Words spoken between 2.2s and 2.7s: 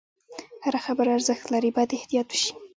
وشي.